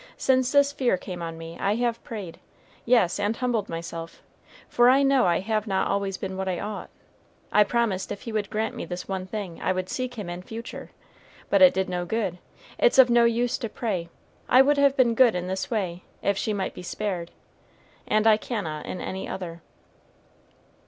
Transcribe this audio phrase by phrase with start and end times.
[0.17, 2.39] "Since this fear came on me I have prayed,
[2.85, 4.23] yes, and humbled myself;
[4.67, 6.89] for I know I have not always been what I ought.
[7.51, 10.41] I promised if he would grant me this one thing, I would seek him in
[10.41, 10.89] future;
[11.51, 12.39] but it did no good,
[12.79, 14.09] it's of no use to pray.
[14.49, 17.29] I would have been good in this way, if she might be spared,
[18.07, 19.61] and I cannot in any other."